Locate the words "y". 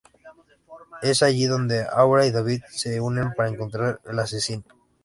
2.25-2.31